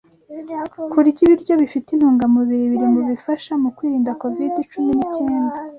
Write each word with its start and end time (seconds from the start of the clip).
Kurya 0.91 1.21
ibiryo 1.25 1.53
bifite 1.61 1.87
intungamubiri 1.91 2.71
biri 2.71 2.87
mubifasha 2.93 3.51
mukwirinda 3.61 4.11
covid 4.21 4.53
cumi 4.71 4.91
n'icyenda 4.95 5.57